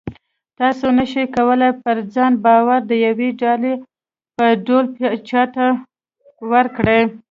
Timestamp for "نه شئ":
0.97-1.23